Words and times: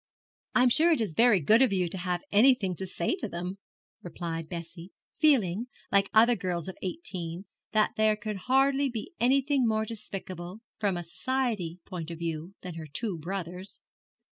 'I'm 0.55 0.69
sure 0.69 0.91
it 0.91 0.99
is 0.99 1.13
very 1.13 1.39
good 1.39 1.61
of 1.61 1.71
you 1.71 1.87
to 1.87 1.97
have 1.99 2.23
anything 2.31 2.75
to 2.77 2.87
say 2.87 3.15
to 3.17 3.29
them,' 3.29 3.59
replied 4.01 4.49
Bessie, 4.49 4.89
feeling, 5.19 5.67
like 5.91 6.09
other 6.11 6.35
girls 6.35 6.67
of 6.67 6.75
eighteen, 6.81 7.45
that 7.71 7.91
there 7.97 8.15
could 8.15 8.37
hardly 8.49 8.89
be 8.89 9.13
anything 9.19 9.67
more 9.67 9.85
despicable 9.85 10.61
from 10.79 10.97
a 10.97 11.03
Society 11.03 11.77
point 11.85 12.09
of 12.09 12.17
view 12.17 12.55
than 12.61 12.73
her 12.73 12.87
two 12.87 13.19
brothers.' 13.19 13.79